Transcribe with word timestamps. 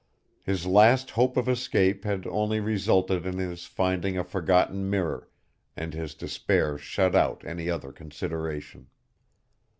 His 0.43 0.65
last 0.65 1.11
hope 1.11 1.37
of 1.37 1.47
escape 1.47 2.05
had 2.05 2.25
only 2.25 2.59
resulted 2.59 3.23
in 3.23 3.37
his 3.37 3.65
finding 3.67 4.17
a 4.17 4.23
forgotten 4.23 4.89
mirror, 4.89 5.29
and 5.77 5.93
his 5.93 6.15
despair 6.15 6.79
shut 6.79 7.13
out 7.15 7.45
any 7.45 7.69
other 7.69 7.91
consideration. 7.91 8.87